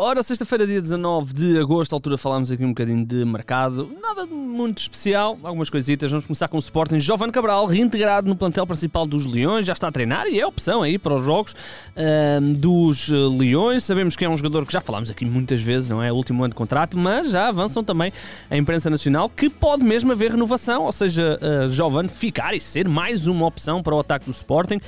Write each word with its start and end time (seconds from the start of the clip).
Ora, 0.00 0.22
sexta-feira, 0.22 0.64
dia 0.64 0.80
19 0.80 1.34
de 1.34 1.58
agosto, 1.58 1.92
altura 1.92 2.16
falámos 2.16 2.52
aqui 2.52 2.64
um 2.64 2.68
bocadinho 2.68 3.04
de 3.04 3.24
mercado. 3.24 3.90
Nada 4.00 4.26
muito 4.26 4.78
especial, 4.78 5.36
algumas 5.42 5.68
coisitas. 5.68 6.08
Vamos 6.08 6.24
começar 6.24 6.46
com 6.46 6.56
o 6.56 6.60
Sporting. 6.60 7.00
Jovem 7.00 7.28
Cabral, 7.32 7.66
reintegrado 7.66 8.28
no 8.28 8.36
plantel 8.36 8.64
principal 8.64 9.08
dos 9.08 9.26
Leões, 9.26 9.66
já 9.66 9.72
está 9.72 9.88
a 9.88 9.90
treinar 9.90 10.28
e 10.28 10.38
é 10.38 10.46
opção 10.46 10.82
aí 10.82 10.98
para 10.98 11.16
os 11.16 11.24
jogos 11.24 11.52
uh, 11.52 12.40
dos 12.54 13.08
Leões. 13.08 13.82
Sabemos 13.82 14.14
que 14.14 14.24
é 14.24 14.28
um 14.28 14.36
jogador 14.36 14.64
que 14.64 14.72
já 14.72 14.80
falámos 14.80 15.10
aqui 15.10 15.24
muitas 15.24 15.60
vezes, 15.60 15.88
não 15.88 16.00
é? 16.00 16.12
O 16.12 16.14
último 16.14 16.44
ano 16.44 16.50
de 16.50 16.56
contrato, 16.56 16.96
mas 16.96 17.32
já 17.32 17.48
avançam 17.48 17.82
também 17.82 18.12
a 18.48 18.56
imprensa 18.56 18.88
nacional 18.88 19.28
que 19.28 19.50
pode 19.50 19.82
mesmo 19.82 20.12
haver 20.12 20.30
renovação, 20.30 20.84
ou 20.84 20.92
seja, 20.92 21.40
uh, 21.42 21.68
Jovem 21.70 22.08
ficar 22.08 22.54
e 22.54 22.60
ser 22.60 22.88
mais 22.88 23.26
uma 23.26 23.46
opção 23.46 23.82
para 23.82 23.96
o 23.96 23.98
ataque 23.98 24.26
do 24.26 24.30
Sporting. 24.30 24.80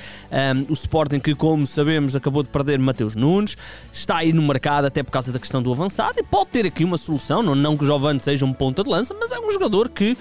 o 0.69 0.73
Sporting 0.73 1.19
que, 1.19 1.35
como 1.35 1.67
sabemos, 1.67 2.15
acabou 2.15 2.43
de 2.43 2.47
perder 2.47 2.79
Mateus 2.79 3.13
Nunes, 3.13 3.57
está 3.91 4.19
aí 4.19 4.31
no 4.31 4.41
mercado 4.41 4.85
até 4.85 5.00
até 5.01 5.03
por 5.03 5.11
causa 5.11 5.31
da 5.31 5.39
questão 5.39 5.61
do 5.61 5.71
avançado, 5.71 6.19
e 6.19 6.23
pode 6.23 6.51
ter 6.51 6.65
aqui 6.65 6.83
uma 6.83 6.97
solução, 6.97 7.41
não, 7.41 7.55
não 7.55 7.75
que 7.75 7.83
o 7.83 7.87
Giovanni 7.87 8.19
seja 8.19 8.45
um 8.45 8.53
ponta 8.53 8.83
de 8.83 8.89
lança, 8.89 9.15
mas 9.19 9.31
é 9.31 9.39
um 9.39 9.51
jogador 9.51 9.89
que. 9.89 10.17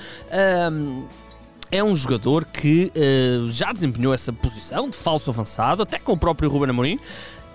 Um, 0.73 1.05
é 1.73 1.85
um 1.85 1.95
jogador 1.95 2.45
que 2.47 2.91
uh, 2.97 3.49
já 3.49 3.73
desempenhou 3.73 4.13
essa 4.13 4.33
posição 4.33 4.91
de 4.91 4.97
falso 4.97 5.31
avançado, 5.31 5.85
até 5.85 6.01
com 6.01 6.13
o 6.13 6.17
próprio 6.17 6.51
Ruben 6.51 6.71
Amorim. 6.71 6.99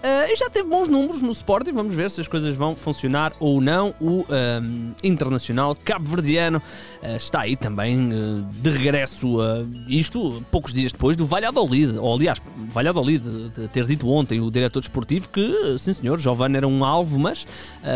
Uh, 0.06 0.32
e 0.32 0.36
já 0.36 0.48
teve 0.52 0.70
bons 0.70 0.88
números 0.88 1.20
no 1.20 1.32
Sporting, 1.32 1.72
vamos 1.72 1.96
ver 1.96 2.12
se 2.12 2.22
as 2.22 2.28
coisas 2.28 2.56
vão 2.56 2.76
funcionar 2.76 3.34
ou 3.40 3.60
não. 3.60 3.92
O 4.00 4.24
um, 4.30 4.92
Internacional 5.04 5.76
Cabo-Verdiano 5.76 6.60
uh, 6.60 7.16
está 7.16 7.42
aí 7.42 7.58
também 7.58 8.14
uh, 8.14 8.46
de 8.52 8.70
regresso 8.70 9.38
isto, 9.88 10.46
poucos 10.52 10.72
dias 10.72 10.92
depois 10.92 11.16
do 11.16 11.26
Valladolid, 11.26 11.98
ou 11.98 12.14
aliás, 12.14 12.40
Valladolid 12.70 13.24
ter 13.74 13.86
dito 13.86 14.08
ontem 14.08 14.40
o 14.40 14.52
diretor 14.52 14.80
desportivo 14.80 15.28
que, 15.30 15.76
sim 15.80 15.94
senhor, 15.94 16.20
Giovanni 16.20 16.58
era 16.58 16.68
um 16.68 16.86
alvo, 16.86 17.20
mas 17.20 17.48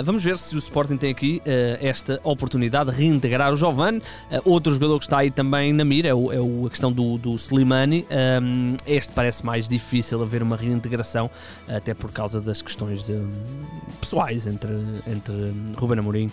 vamos 0.04 0.24
ver 0.24 0.38
se 0.38 0.56
o 0.56 0.58
Sporting 0.58 0.98
tem 0.98 1.12
aqui 1.12 1.42
esta 1.80 2.20
oportunidade 2.24 2.92
de 2.92 2.98
reintegrar 2.98 3.54
o 3.54 3.56
Giovanni. 3.56 4.02
outro 4.44 4.74
jogador 4.74 4.98
que 4.98 5.06
está 5.06 5.20
aí 5.20 5.30
também 5.30 5.72
na 5.74 5.86
mira 5.86 6.10
é, 6.10 6.14
o, 6.14 6.32
é 6.32 6.40
o, 6.40 6.66
a 6.66 6.70
questão 6.70 6.92
do, 6.92 7.18
do 7.18 7.36
Slimani. 7.36 8.06
Um, 8.42 8.76
este 8.86 9.14
parece 9.14 9.46
mais 9.46 9.68
difícil 9.68 10.22
haver 10.22 10.42
uma 10.42 10.56
reintegração, 10.56 11.30
até 11.68 11.94
por 12.00 12.12
causa 12.12 12.42
das 12.42 12.62
questões 12.62 13.04
de, 13.04 13.14
pessoais 14.00 14.48
entre, 14.48 14.72
entre 15.08 15.54
Ruben 15.78 16.00
Amorim 16.00 16.32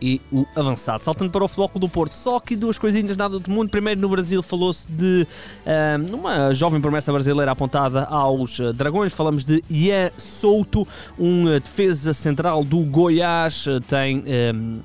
e 0.00 0.20
o 0.30 0.46
avançado. 0.54 1.02
Saltando 1.02 1.30
para 1.30 1.44
o 1.44 1.48
Futebol 1.48 1.80
do 1.80 1.88
Porto, 1.88 2.12
só 2.12 2.38
que 2.38 2.54
duas 2.54 2.78
coisinhas 2.78 3.16
nada 3.16 3.38
do 3.38 3.50
mundo. 3.50 3.70
Primeiro, 3.70 4.00
no 4.00 4.08
Brasil, 4.08 4.42
falou-se 4.42 4.86
de 4.90 5.26
um, 5.66 6.16
uma 6.16 6.52
jovem 6.52 6.80
promessa 6.80 7.12
brasileira 7.12 7.52
apontada 7.52 8.04
aos 8.04 8.58
uh, 8.58 8.72
Dragões. 8.72 9.12
Falamos 9.12 9.44
de 9.44 9.64
Ian 9.70 10.10
Souto, 10.18 10.86
um 11.18 11.46
uh, 11.46 11.60
defesa 11.60 12.12
central 12.12 12.62
do 12.62 12.80
Goiás. 12.80 13.64
Tem 13.88 14.22
um, 14.54 14.80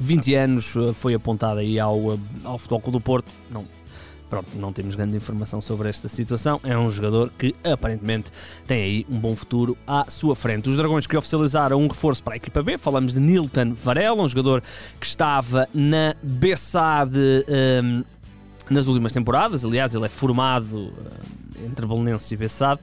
20 0.00 0.34
anos, 0.34 0.74
foi 0.94 1.14
apontado 1.14 1.60
aí 1.60 1.78
ao, 1.78 2.18
ao 2.44 2.58
Futebol 2.58 2.92
do 2.92 3.00
Porto. 3.00 3.30
Não 3.50 3.64
Pronto, 4.32 4.48
não 4.54 4.72
temos 4.72 4.94
grande 4.94 5.14
informação 5.14 5.60
sobre 5.60 5.90
esta 5.90 6.08
situação. 6.08 6.58
É 6.64 6.74
um 6.78 6.88
jogador 6.88 7.30
que 7.38 7.54
aparentemente 7.62 8.32
tem 8.66 8.82
aí 8.82 9.06
um 9.06 9.18
bom 9.18 9.36
futuro 9.36 9.76
à 9.86 10.06
sua 10.08 10.34
frente. 10.34 10.70
Os 10.70 10.76
Dragões 10.78 11.06
que 11.06 11.14
oficializaram 11.14 11.78
um 11.78 11.86
reforço 11.86 12.22
para 12.22 12.32
a 12.32 12.36
equipa 12.38 12.62
B, 12.62 12.78
falamos 12.78 13.12
de 13.12 13.20
Nilton 13.20 13.74
Varela, 13.74 14.22
um 14.22 14.26
jogador 14.26 14.62
que 14.98 15.04
estava 15.04 15.68
na 15.74 16.14
BSAD 16.22 17.14
um, 17.84 18.04
nas 18.70 18.86
últimas 18.86 19.12
temporadas. 19.12 19.66
Aliás, 19.66 19.94
ele 19.94 20.06
é 20.06 20.08
formado 20.08 20.78
um, 20.78 21.66
entre 21.66 21.84
Belenenses 21.84 22.32
e 22.32 22.36
BSAD. 22.38 22.80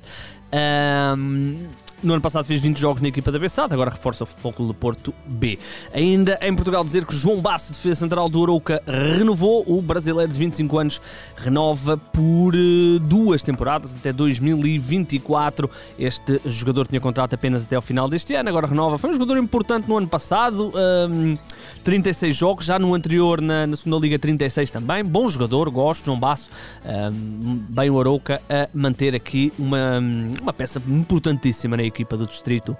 Um, 1.18 1.66
no 2.04 2.14
ano 2.14 2.22
passado 2.22 2.46
fez 2.46 2.62
20 2.62 2.78
jogos 2.78 3.02
na 3.02 3.08
equipa 3.08 3.32
da 3.32 3.40
Bessade, 3.40 3.74
agora 3.74 3.90
reforça 3.90 4.24
o 4.24 4.28
Futebol 4.28 4.54
Clube 4.54 4.74
de 4.74 4.80
Porto 4.80 5.14
B. 5.26 5.60
Ainda 5.94 6.38
em 6.42 6.54
Portugal 6.56 6.84
dizer 6.84 7.06
que 7.06 7.16
João 7.16 7.42
Basso, 7.42 7.74
defesa 7.74 8.00
central 8.00 8.30
do 8.30 8.42
Arouca, 8.42 8.82
renovou. 8.86 9.64
O 9.68 9.82
brasileiro 9.82 10.32
de 10.32 10.38
25 10.38 10.80
anos 10.80 11.02
renova 11.36 11.98
por 11.98 12.56
uh, 12.56 13.00
duas 13.00 13.44
temporadas, 13.44 13.94
até 13.94 14.14
2024. 14.14 15.70
Este 15.98 16.40
jogador 16.46 16.88
tinha 16.88 17.02
contrato 17.02 17.34
apenas 17.34 17.64
até 17.64 17.76
ao 17.76 17.82
final 17.82 18.08
deste 18.08 18.34
ano, 18.36 18.50
agora 18.50 18.68
renova. 18.68 18.98
Foi 18.98 19.10
um 19.10 19.14
jogador 19.14 19.38
importante 19.38 19.88
no 19.88 19.98
ano 19.98 20.08
passado, 20.08 20.72
um, 21.10 21.38
36 21.84 22.36
jogos, 22.36 22.66
já 22.66 22.80
no 22.80 22.94
anterior 22.94 23.42
na, 23.42 23.68
na 23.68 23.76
segunda 23.76 23.98
Liga 23.98 24.18
36 24.18 24.72
também. 24.72 25.04
Bom 25.04 25.28
jogador, 25.28 25.70
gosto, 25.70 26.06
João 26.06 26.20
Basso, 26.20 26.50
um, 26.86 27.62
bem 27.70 27.90
o 27.90 28.00
Arouca 28.00 28.42
a 28.50 28.70
manter 28.74 29.16
aqui 29.16 29.52
uma, 29.60 30.00
uma 30.42 30.54
peça 30.54 30.82
importantíssima 30.88 31.76
na 31.76 31.89
equipa 31.90 32.16
do 32.16 32.26
distrito 32.26 32.78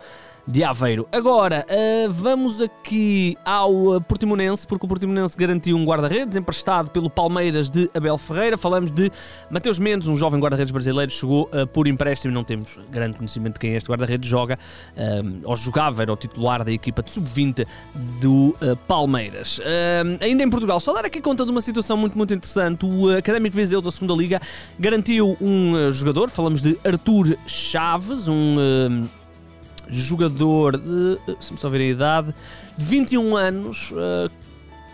de 0.50 0.64
Aveiro. 0.64 1.08
Agora, 1.12 1.64
uh, 1.70 2.12
vamos 2.12 2.60
aqui 2.60 3.38
ao 3.46 3.72
uh, 3.72 4.02
Portimonense, 4.02 4.66
porque 4.66 4.84
o 4.84 4.90
Portimonense 4.90 5.38
garantiu 5.38 5.78
um 5.78 5.86
guarda-redes 5.86 6.36
emprestado 6.36 6.90
pelo 6.90 7.08
Palmeiras 7.08 7.70
de 7.70 7.88
Abel 7.94 8.18
Ferreira. 8.18 8.58
Falamos 8.58 8.90
de 8.90 9.12
Mateus 9.52 9.78
Mendes, 9.78 10.08
um 10.08 10.18
jovem 10.18 10.40
guarda-redes 10.40 10.72
brasileiro, 10.72 11.12
chegou 11.12 11.48
uh, 11.54 11.68
por 11.68 11.88
empréstimo, 11.88 12.34
não 12.34 12.44
temos 12.44 12.80
grande 12.90 13.16
conhecimento 13.16 13.54
de 13.54 13.60
quem 13.60 13.76
este 13.76 13.88
guarda-redes, 13.88 14.28
joga, 14.28 14.58
ou 15.44 15.56
jogava, 15.56 16.02
era 16.02 16.12
o 16.12 16.16
titular 16.16 16.64
da 16.64 16.72
equipa 16.72 17.04
de 17.04 17.12
sub-20 17.12 17.66
do 18.20 18.56
Palmeiras. 18.88 19.62
ainda 20.20 20.44
em 20.44 20.50
Portugal, 20.50 20.80
só 20.80 20.94
dar 20.94 21.06
aqui 21.06 21.22
conta 21.22 21.46
de 21.46 21.52
uma 21.52 21.62
situação 21.62 21.96
muito, 21.96 22.18
muito 22.18 22.34
interessante. 22.34 22.86
O 22.86 23.16
Académico 23.16 23.56
Viseu 23.56 23.82
da 23.82 23.92
segunda 23.92 24.14
Liga 24.14 24.42
garantiu 24.80 25.38
um 25.40 25.92
jogador, 25.92 26.30
falamos 26.30 26.62
de 26.62 26.78
Arthur 26.84 27.38
Chaves, 27.46 28.28
um 28.28 28.56
jogador 29.90 30.78
de, 30.78 31.20
se 31.40 31.54
me 31.54 31.60
a 31.76 31.80
idade, 31.80 32.36
de 32.78 32.86
21 32.86 33.36
anos, 33.36 33.92
uh, 33.92 34.32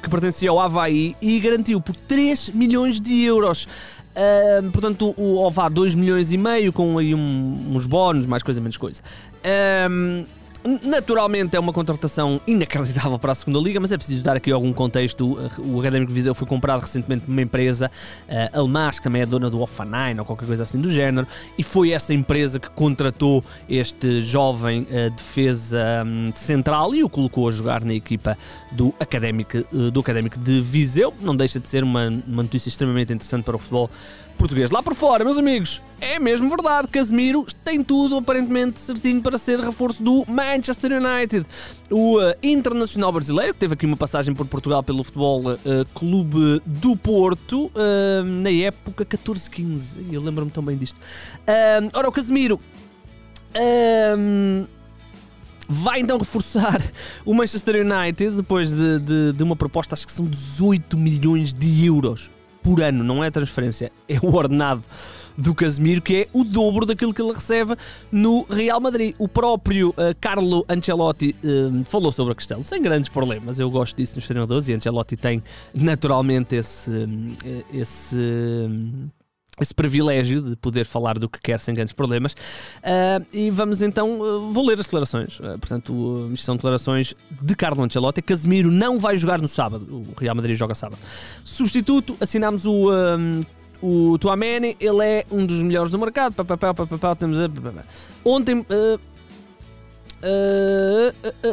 que 0.01 0.09
pertencia 0.09 0.49
ao 0.49 0.59
Havaí 0.59 1.15
e 1.21 1.39
garantiu 1.39 1.81
por 1.81 1.95
3 1.95 2.49
milhões 2.49 2.99
de 3.01 3.23
euros. 3.23 3.67
Uh, 4.15 4.71
portanto, 4.71 5.13
o 5.17 5.37
OVA 5.37 5.69
2 5.69 5.95
milhões 5.95 6.31
e 6.31 6.37
meio, 6.37 6.71
com 6.71 6.97
aí 6.97 7.13
um, 7.13 7.73
uns 7.75 7.85
bónus, 7.85 8.25
mais 8.25 8.41
coisa, 8.41 8.61
menos 8.61 8.77
coisa. 8.77 9.01
Naturalmente 10.81 11.55
é 11.55 11.59
uma 11.59 11.71
contratação 11.71 12.41
inacreditável 12.47 13.19
para 13.19 13.33
a 13.33 13.35
segunda 13.35 13.59
liga, 13.59 13.79
mas 13.79 13.91
é 13.91 13.97
preciso 13.97 14.23
dar 14.23 14.35
aqui 14.35 14.51
algum 14.51 14.73
contexto. 14.73 15.37
O 15.59 15.79
Académico 15.79 16.11
Viseu 16.11 16.33
foi 16.33 16.47
comprado 16.47 16.81
recentemente 16.81 17.23
por 17.25 17.31
uma 17.31 17.41
empresa 17.43 17.91
uh, 18.27 18.59
alemã, 18.59 18.89
que 18.89 18.99
também 18.99 19.21
é 19.21 19.27
dona 19.27 19.47
do 19.47 19.61
Offenheim 19.61 20.17
ou 20.17 20.25
qualquer 20.25 20.47
coisa 20.47 20.63
assim 20.63 20.81
do 20.81 20.91
género, 20.91 21.27
e 21.55 21.61
foi 21.61 21.91
essa 21.91 22.15
empresa 22.15 22.59
que 22.59 22.67
contratou 22.71 23.43
este 23.69 24.21
jovem 24.21 24.87
uh, 24.89 25.11
defesa 25.11 26.03
um, 26.03 26.31
central 26.33 26.95
e 26.95 27.03
o 27.03 27.09
colocou 27.09 27.47
a 27.47 27.51
jogar 27.51 27.85
na 27.85 27.93
equipa 27.93 28.35
do 28.71 28.91
Académico, 28.99 29.59
uh, 29.71 29.91
do 29.91 29.99
Académico 29.99 30.39
de 30.39 30.59
Viseu. 30.61 31.13
Não 31.21 31.35
deixa 31.35 31.59
de 31.59 31.69
ser 31.69 31.83
uma, 31.83 32.07
uma 32.07 32.41
notícia 32.41 32.69
extremamente 32.69 33.13
interessante 33.13 33.43
para 33.43 33.55
o 33.55 33.59
futebol 33.59 33.87
português. 34.35 34.71
Lá 34.71 34.83
por 34.83 34.93
fora, 34.93 35.23
meus 35.23 35.37
amigos, 35.37 35.81
é 35.99 36.19
mesmo 36.19 36.49
verdade. 36.49 36.87
Casemiro 36.87 37.45
tem 37.63 37.83
tudo 37.83 38.17
aparentemente 38.17 38.79
certinho 38.79 39.21
para 39.21 39.37
ser 39.37 39.59
reforço 39.59 40.03
do 40.03 40.23
Manchester 40.27 40.91
United. 40.93 41.45
O 41.89 42.19
uh, 42.19 42.33
internacional 42.43 43.11
brasileiro, 43.11 43.53
que 43.53 43.59
teve 43.59 43.73
aqui 43.73 43.85
uma 43.85 43.97
passagem 43.97 44.33
por 44.33 44.45
Portugal 44.45 44.83
pelo 44.83 45.03
Futebol 45.03 45.53
uh, 45.53 45.57
Clube 45.93 46.61
do 46.65 46.95
Porto, 46.95 47.65
uh, 47.67 48.23
na 48.23 48.51
época 48.51 49.05
14-15. 49.05 50.11
Eu 50.11 50.21
lembro-me 50.21 50.51
também 50.51 50.77
disto. 50.77 50.99
ora, 51.93 52.07
o 52.07 52.11
Casemiro. 52.11 52.59
vai 55.67 55.99
então 55.99 56.17
reforçar 56.17 56.81
o 57.25 57.33
Manchester 57.33 57.85
United 57.85 58.35
depois 58.35 58.71
de, 58.71 58.99
de, 58.99 59.33
de 59.33 59.43
uma 59.43 59.55
proposta, 59.55 59.95
acho 59.95 60.05
que 60.05 60.13
são 60.13 60.25
18 60.25 60.97
milhões 60.97 61.53
de 61.53 61.85
euros 61.85 62.34
por 62.65 62.81
ano, 62.81 63.03
não 63.03 63.23
é 63.23 63.29
transferência, 63.29 63.91
é 64.09 64.17
o 64.19 64.33
ordenado 64.35 64.81
do 65.37 65.53
Casemiro, 65.53 66.01
que 66.01 66.15
é 66.15 66.27
o 66.33 66.43
dobro 66.43 66.83
daquilo 66.83 67.13
que 67.13 67.21
ele 67.21 67.31
recebe 67.31 67.75
no 68.11 68.43
Real 68.49 68.81
Madrid. 68.81 69.13
O 69.19 69.27
próprio 69.27 69.89
uh, 69.89 70.15
Carlo 70.19 70.65
Ancelotti 70.67 71.35
uh, 71.43 71.85
falou 71.85 72.11
sobre 72.11 72.33
a 72.33 72.35
questão, 72.35 72.63
sem 72.63 72.81
grandes 72.81 73.07
problemas. 73.07 73.59
Eu 73.59 73.69
gosto 73.69 73.95
disso 73.95 74.15
nos 74.15 74.25
treinadores 74.25 74.67
e 74.67 74.73
Ancelotti 74.73 75.15
tem 75.15 75.43
naturalmente 75.75 76.55
esse. 76.55 76.89
Uh, 76.89 77.65
esse 77.71 78.17
esse 79.59 79.73
privilégio 79.73 80.41
de 80.41 80.55
poder 80.55 80.85
falar 80.85 81.17
do 81.17 81.29
que 81.29 81.39
quer 81.39 81.59
sem 81.59 81.73
grandes 81.73 81.93
problemas. 81.93 82.33
Uh, 82.33 83.25
e 83.31 83.49
vamos 83.49 83.81
então, 83.81 84.19
uh, 84.19 84.51
vou 84.51 84.65
ler 84.65 84.79
as 84.79 84.85
declarações. 84.85 85.39
Uh, 85.39 85.57
portanto, 85.59 86.33
são 86.37 86.55
declarações 86.55 87.13
de 87.41 87.55
Carlo 87.55 87.83
Ancelotti. 87.83 88.21
Casemiro 88.21 88.69
não 88.69 88.99
vai 88.99 89.17
jogar 89.17 89.41
no 89.41 89.47
sábado. 89.47 89.85
O 89.85 90.19
Real 90.19 90.35
Madrid 90.35 90.57
joga 90.57 90.75
sábado. 90.75 90.99
Substituto, 91.43 92.17
assinamos 92.19 92.65
o. 92.65 92.91
Um, 92.91 93.41
o 93.81 94.17
Tuameni, 94.17 94.75
ele 94.79 95.03
é 95.03 95.25
um 95.29 95.45
dos 95.45 95.61
melhores 95.61 95.91
do 95.91 95.99
mercado. 95.99 96.33
Papapá, 96.33 96.73
papapá, 96.73 97.13
temos. 97.13 97.37
Ontem 98.23 98.65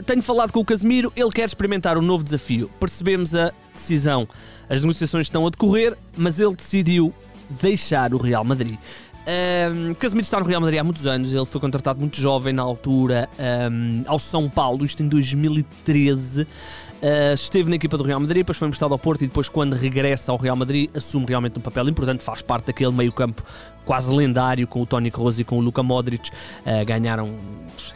tenho 0.07 0.23
falado 0.23 0.51
com 0.51 0.61
o 0.61 0.65
Casemiro, 0.65 1.13
ele 1.15 1.31
quer 1.31 1.45
experimentar 1.45 1.99
um 1.99 2.01
novo 2.01 2.25
desafio. 2.25 2.71
Percebemos 2.81 3.35
a 3.35 3.53
decisão. 3.75 4.27
As 4.67 4.81
negociações 4.81 5.27
estão 5.27 5.47
a 5.47 5.51
decorrer, 5.51 5.99
mas 6.17 6.41
ele 6.41 6.55
decidiu 6.55 7.13
deixar 7.61 8.15
o 8.15 8.19
Real 8.19 8.45
Madrid. 8.45 8.79
Um, 9.23 9.95
Casemiro 9.95 10.25
está 10.25 10.41
no 10.41 10.47
Real 10.47 10.61
Madrid 10.61 10.81
há 10.81 10.85
muitos 10.85 11.07
anos, 11.07 11.33
ele 11.33 11.47
foi 11.47 11.61
contratado 11.61 12.01
muito 12.01 12.21
jovem 12.21 12.53
na 12.53 12.63
altura 12.63 13.29
um, 13.71 14.03
ao 14.07 14.19
São 14.19 14.49
Paulo, 14.49 14.85
isto 14.85 15.03
em 15.03 15.09
2013. 15.09 16.43
Uh, 16.43 17.35
esteve 17.35 17.69
na 17.71 17.77
equipa 17.77 17.97
do 17.97 18.03
Real 18.03 18.19
Madrid, 18.19 18.41
depois 18.43 18.59
foi 18.59 18.67
emprestado 18.67 18.93
ao 18.93 18.99
Porto 18.99 19.23
e 19.23 19.27
depois, 19.29 19.49
quando 19.49 19.75
regressa 19.75 20.33
ao 20.33 20.39
Real 20.39 20.57
Madrid, 20.57 20.91
assume 20.95 21.27
realmente 21.27 21.57
um 21.57 21.63
papel 21.63 21.89
importante, 21.89 22.23
faz 22.23 22.43
parte 22.43 22.67
daquele 22.67 22.93
meio-campo 22.93 23.45
quase 23.85 24.11
lendário 24.11 24.67
com 24.67 24.83
o 24.83 24.87
Toni 24.87 25.11
Kroos 25.11 25.39
e 25.39 25.45
com 25.45 25.59
o 25.59 25.61
Luka 25.61 25.83
Modric. 25.83 26.31
Uh, 26.31 26.85
ganharam 26.85 27.37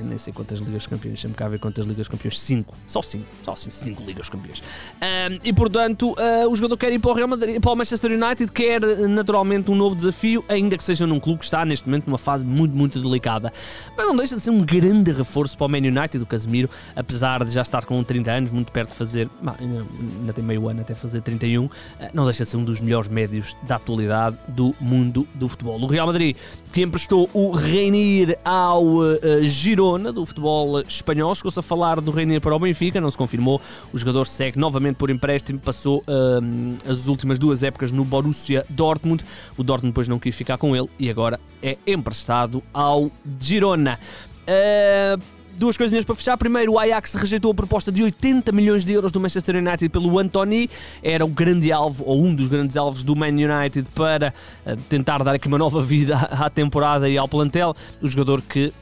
nem 0.00 0.18
sei 0.18 0.32
quantas 0.32 0.58
Ligas 0.58 0.86
Campeões, 0.86 1.20
sempre 1.20 1.36
cá 1.36 1.48
ver 1.48 1.58
quantas 1.58 1.86
Ligas 1.86 2.08
Campeões, 2.08 2.38
5, 2.40 2.74
só 2.86 3.02
5, 3.02 3.24
só 3.42 3.52
assim 3.52 3.70
5 3.70 4.02
Ligas 4.02 4.28
Campeões. 4.28 4.60
Uh, 4.60 5.40
e 5.44 5.52
portanto, 5.52 6.12
uh, 6.12 6.50
o 6.50 6.56
jogador 6.56 6.76
quer 6.76 6.92
ir 6.92 6.98
para 6.98 7.10
o 7.10 7.14
Real 7.14 7.28
Madrid, 7.28 7.60
para 7.60 7.72
o 7.72 7.76
Manchester 7.76 8.10
United, 8.10 8.52
quer 8.52 8.80
naturalmente 9.08 9.70
um 9.70 9.74
novo 9.74 9.94
desafio, 9.94 10.44
ainda 10.48 10.76
que 10.76 10.84
seja 10.84 11.06
num 11.06 11.20
clube 11.20 11.40
que 11.40 11.44
está 11.44 11.64
neste 11.64 11.86
momento 11.86 12.06
numa 12.06 12.18
fase 12.18 12.44
muito, 12.44 12.76
muito 12.76 13.00
delicada. 13.00 13.52
Mas 13.96 14.06
não 14.06 14.16
deixa 14.16 14.36
de 14.36 14.42
ser 14.42 14.50
um 14.50 14.60
grande 14.60 15.12
reforço 15.12 15.56
para 15.56 15.66
o 15.66 15.68
Man 15.68 15.78
United, 15.78 16.18
do 16.18 16.26
Casemiro, 16.26 16.68
apesar 16.94 17.44
de 17.44 17.52
já 17.52 17.62
estar 17.62 17.84
com 17.84 18.02
30 18.02 18.30
anos, 18.30 18.50
muito 18.50 18.72
perto 18.72 18.90
de 18.90 18.96
fazer, 18.96 19.28
ainda, 19.60 19.86
ainda 20.20 20.32
tem 20.32 20.44
meio 20.44 20.68
ano 20.68 20.80
até 20.80 20.94
fazer 20.94 21.20
31, 21.20 21.68
não 22.12 22.24
deixa 22.24 22.44
de 22.44 22.50
ser 22.50 22.56
um 22.56 22.64
dos 22.64 22.80
melhores 22.80 23.08
médios 23.08 23.56
da 23.62 23.76
atualidade 23.76 24.36
do 24.48 24.74
mundo 24.80 25.26
do 25.34 25.48
futebol. 25.48 25.75
O 25.82 25.86
Real 25.86 26.06
Madrid, 26.06 26.36
que 26.72 26.82
emprestou 26.82 27.28
o 27.32 27.50
Reinir 27.50 28.38
ao 28.44 28.84
uh, 28.84 29.42
Girona, 29.42 30.12
do 30.12 30.24
futebol 30.24 30.80
espanhol, 30.80 31.34
chegou-se 31.34 31.58
a 31.58 31.62
falar 31.62 32.00
do 32.00 32.10
Reinir 32.10 32.40
para 32.40 32.54
o 32.54 32.58
Benfica, 32.58 33.00
não 33.00 33.10
se 33.10 33.18
confirmou. 33.18 33.60
O 33.92 33.98
jogador 33.98 34.26
segue 34.26 34.58
novamente 34.58 34.96
por 34.96 35.10
empréstimo, 35.10 35.58
passou 35.58 35.98
uh, 35.98 36.90
as 36.90 37.06
últimas 37.08 37.38
duas 37.38 37.62
épocas 37.62 37.92
no 37.92 38.04
Borussia 38.04 38.64
Dortmund. 38.68 39.24
O 39.56 39.62
Dortmund 39.62 39.92
depois 39.92 40.08
não 40.08 40.18
quis 40.18 40.34
ficar 40.34 40.58
com 40.58 40.74
ele 40.74 40.88
e 40.98 41.10
agora 41.10 41.40
é 41.62 41.76
emprestado 41.86 42.62
ao 42.72 43.10
Girona. 43.40 43.98
Uh, 44.46 45.20
duas 45.56 45.76
coisinhas 45.76 46.04
para 46.04 46.14
fechar. 46.14 46.36
Primeiro, 46.36 46.72
o 46.72 46.78
Ajax 46.78 47.14
rejeitou 47.14 47.50
a 47.50 47.54
proposta 47.54 47.90
de 47.90 48.02
80 48.02 48.52
milhões 48.52 48.84
de 48.84 48.92
euros 48.92 49.10
do 49.10 49.20
Manchester 49.20 49.56
United 49.56 49.88
pelo 49.88 50.18
Anthony. 50.18 50.70
Era 51.02 51.24
o 51.24 51.28
grande 51.28 51.72
alvo, 51.72 52.04
ou 52.06 52.22
um 52.22 52.34
dos 52.34 52.48
grandes 52.48 52.76
alvos 52.76 53.02
do 53.02 53.16
Man 53.16 53.28
United 53.28 53.88
para 53.94 54.32
uh, 54.66 54.76
tentar 54.88 55.22
dar 55.22 55.34
aqui 55.34 55.48
uma 55.48 55.58
nova 55.58 55.82
vida 55.84 56.16
à 56.16 56.48
temporada 56.50 57.08
e 57.08 57.18
ao 57.18 57.28
plantel. 57.28 57.74
O 58.00 58.06
jogador 58.06 58.42
que 58.42 58.72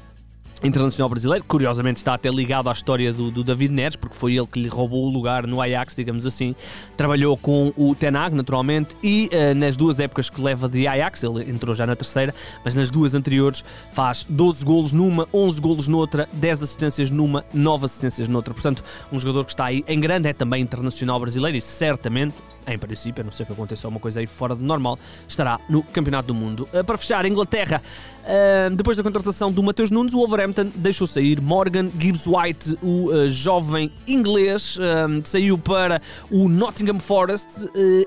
internacional 0.64 1.08
brasileiro, 1.10 1.44
curiosamente 1.44 1.98
está 1.98 2.14
até 2.14 2.30
ligado 2.30 2.70
à 2.70 2.72
história 2.72 3.12
do, 3.12 3.30
do, 3.30 3.44
David 3.44 3.72
Neres, 3.72 3.96
porque 3.96 4.16
foi 4.16 4.34
ele 4.34 4.46
que 4.46 4.58
lhe 4.58 4.68
roubou 4.68 5.04
o 5.04 5.10
lugar 5.10 5.46
no 5.46 5.60
Ajax, 5.60 5.94
digamos 5.94 6.24
assim. 6.24 6.56
Trabalhou 6.96 7.36
com 7.36 7.72
o 7.76 7.94
Tenag, 7.94 8.34
naturalmente, 8.34 8.96
e 9.02 9.28
uh, 9.32 9.54
nas 9.54 9.76
duas 9.76 10.00
épocas 10.00 10.30
que 10.30 10.40
leva 10.40 10.68
de 10.68 10.86
Ajax, 10.86 11.22
ele 11.22 11.50
entrou 11.50 11.74
já 11.74 11.86
na 11.86 11.94
terceira, 11.94 12.34
mas 12.64 12.74
nas 12.74 12.90
duas 12.90 13.14
anteriores 13.14 13.64
faz 13.92 14.26
12 14.28 14.64
golos 14.64 14.92
numa, 14.92 15.28
11 15.32 15.60
golos 15.60 15.86
noutra, 15.86 16.28
10 16.32 16.62
assistências 16.62 17.10
numa, 17.10 17.44
9 17.52 17.84
assistências 17.84 18.26
noutra. 18.26 18.54
Portanto, 18.54 18.82
um 19.12 19.18
jogador 19.18 19.44
que 19.44 19.52
está 19.52 19.66
aí 19.66 19.84
em 19.86 20.00
grande, 20.00 20.28
é 20.28 20.32
também 20.32 20.62
internacional 20.62 21.20
brasileiro 21.20 21.58
e 21.58 21.60
certamente 21.60 22.34
em 22.66 22.78
princípio, 22.78 23.22
a 23.22 23.24
não 23.24 23.32
ser 23.32 23.46
que 23.46 23.52
aconteça 23.52 23.86
alguma 23.86 24.00
coisa 24.00 24.20
aí 24.20 24.26
fora 24.26 24.54
do 24.54 24.64
normal, 24.64 24.98
estará 25.28 25.60
no 25.68 25.82
Campeonato 25.82 26.28
do 26.28 26.34
Mundo. 26.34 26.68
Uh, 26.72 26.84
para 26.84 26.96
fechar, 26.96 27.24
Inglaterra, 27.26 27.82
uh, 28.22 28.74
depois 28.74 28.96
da 28.96 29.02
contratação 29.02 29.52
do 29.52 29.62
Mateus 29.62 29.90
Nunes, 29.90 30.14
o 30.14 30.18
Wolverhampton 30.18 30.70
deixou 30.74 31.06
sair 31.06 31.40
Morgan 31.40 31.90
Gibbs 31.98 32.26
White, 32.26 32.78
o 32.82 33.10
uh, 33.10 33.28
jovem 33.28 33.92
inglês, 34.06 34.78
saiu 35.24 35.58
para 35.58 36.00
o 36.30 36.48
Nottingham 36.48 36.98
Forest 36.98 37.48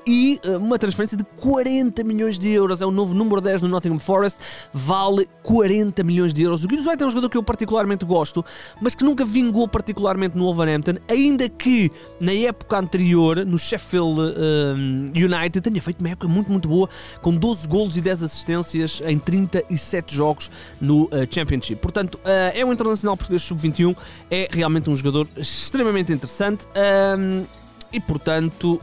e 0.06 0.40
uma 0.60 0.78
transferência 0.78 1.18
de 1.18 1.24
40 1.24 2.04
milhões 2.04 2.40
de 2.40 2.50
euros. 2.50 2.82
É 2.82 2.86
o 2.86 2.92
novo 2.92 3.14
número 3.14 3.42
10 3.42 3.62
no 3.62 3.68
Nottingham 3.68 4.00
Forest, 4.00 4.40
vale 4.74 5.28
40 5.44 6.04
milhões 6.04 6.34
de 6.34 6.44
euros. 6.44 6.64
O 6.64 6.70
Gibbs 6.70 6.86
White 6.86 7.04
é 7.04 7.06
um 7.06 7.10
jogador 7.10 7.30
que 7.30 7.38
eu 7.38 7.44
particularmente 7.44 8.06
gosto, 8.06 8.44
mas 8.82 8.96
que 8.96 9.04
nunca 9.04 9.24
vingou 9.26 9.68
particularmente 9.68 10.38
no 10.38 10.46
Wolverhampton, 10.46 10.96
ainda 11.10 11.48
que 11.50 11.92
na 12.20 12.32
época 12.32 12.78
anterior, 12.78 13.46
no 13.46 13.58
Sheffield 13.58 14.20
United 15.16 15.62
tenha 15.62 15.82
feito 15.82 16.00
uma 16.00 16.10
época 16.10 16.28
muito, 16.28 16.52
muito 16.52 16.68
boa, 16.68 16.90
com 17.22 17.34
12 17.34 17.68
golos 17.68 17.98
e 17.98 18.02
10 18.02 18.24
assistências 18.24 19.02
em 19.06 19.18
37 19.18 20.16
jogos 20.16 20.52
no 20.80 21.06
uh, 21.06 21.10
Championship. 21.30 21.82
Portanto, 21.82 22.16
uh, 22.16 22.52
é 22.54 22.66
um 22.66 22.72
internacional 22.72 23.16
português 23.16 23.44
sub-21, 23.44 23.96
é 24.30 24.48
realmente 24.52 24.90
um 24.90 24.96
jogador 24.96 25.28
extremamente 25.38 26.12
interessante 26.12 26.68
e, 27.92 28.00
portanto 28.00 28.82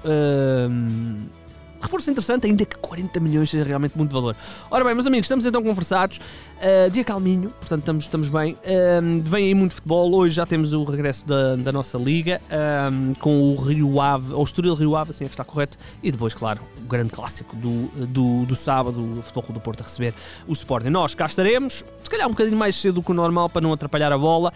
reforço 1.84 2.10
interessante, 2.10 2.46
ainda 2.46 2.64
que 2.64 2.76
40 2.76 3.20
milhões 3.20 3.50
seja 3.50 3.64
realmente 3.64 3.96
muito 3.96 4.12
valor. 4.12 4.34
Ora 4.70 4.84
bem, 4.84 4.94
meus 4.94 5.06
amigos, 5.06 5.26
estamos 5.26 5.46
então 5.46 5.62
conversados. 5.62 6.18
Uh, 6.18 6.90
dia 6.90 7.04
calminho, 7.04 7.50
portanto 7.50 7.80
estamos, 7.80 8.04
estamos 8.04 8.28
bem. 8.28 8.54
Uh, 8.54 9.22
vem 9.22 9.46
aí 9.46 9.54
muito 9.54 9.74
futebol. 9.74 10.14
Hoje 10.14 10.34
já 10.34 10.46
temos 10.46 10.72
o 10.72 10.82
regresso 10.84 11.26
da, 11.26 11.56
da 11.56 11.72
nossa 11.72 11.98
liga 11.98 12.40
uh, 12.46 13.18
com 13.18 13.52
o 13.52 13.56
Rio 13.56 14.00
Ave, 14.00 14.32
ou 14.32 14.40
o 14.40 14.44
Estoril 14.44 14.74
Rio 14.74 14.96
Ave, 14.96 15.10
assim 15.10 15.24
é 15.24 15.28
que 15.28 15.34
está 15.34 15.44
correto. 15.44 15.76
E 16.02 16.10
depois, 16.10 16.32
claro, 16.32 16.60
o 16.78 16.88
grande 16.88 17.10
clássico 17.10 17.54
do, 17.56 18.06
do, 18.06 18.46
do 18.46 18.54
sábado, 18.54 19.18
o 19.18 19.22
Futebol 19.22 19.54
do 19.54 19.60
Porto 19.60 19.82
a 19.82 19.84
receber 19.84 20.14
o 20.48 20.52
Sporting. 20.52 20.88
Nós 20.88 21.14
cá 21.14 21.26
estaremos, 21.26 21.84
se 22.02 22.10
calhar 22.10 22.26
um 22.26 22.30
bocadinho 22.30 22.56
mais 22.56 22.76
cedo 22.76 22.94
do 22.94 23.02
que 23.02 23.10
o 23.10 23.14
normal 23.14 23.50
para 23.50 23.60
não 23.60 23.72
atrapalhar 23.72 24.12
a 24.12 24.18
bola. 24.18 24.52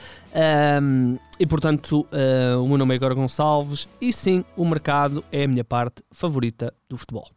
e 1.38 1.46
portanto, 1.46 2.06
uh, 2.12 2.62
o 2.62 2.68
meu 2.68 2.78
nome 2.78 2.94
é 2.94 2.96
Igor 2.96 3.14
Gonçalves 3.14 3.88
e 4.00 4.12
sim, 4.12 4.44
o 4.56 4.64
mercado 4.64 5.22
é 5.30 5.44
a 5.44 5.48
minha 5.48 5.64
parte 5.64 6.02
favorita 6.10 6.72
do 6.88 6.96
futebol. 6.96 7.30